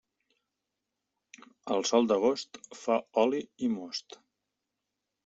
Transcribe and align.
El 1.75 1.85
sol 1.89 2.09
d'agost 2.13 2.59
fa 2.79 2.97
oli 3.25 3.43
i 3.69 3.71
most. 3.75 4.19